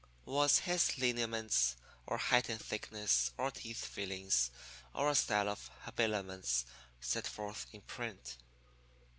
Was 0.25 0.57
his 0.57 0.97
lineaments 0.97 1.75
or 2.07 2.17
height 2.17 2.49
and 2.49 2.59
thickness 2.59 3.31
or 3.37 3.51
teeth 3.51 3.85
fillings 3.85 4.49
or 4.95 5.13
style 5.13 5.47
of 5.47 5.69
habiliments 5.83 6.65
set 6.99 7.27
forth 7.27 7.67
in 7.71 7.81
print?' 7.81 8.37